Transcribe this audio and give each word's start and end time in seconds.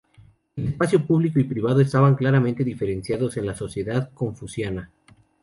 El 0.55 0.65
espacio 0.69 1.05
público 1.05 1.39
y 1.39 1.43
privado 1.43 1.79
estaban 1.79 2.15
claramente 2.15 2.63
diferenciados 2.63 3.37
en 3.37 3.45
la 3.45 3.53
sociedad 3.55 4.09
confuciana. 4.15 4.89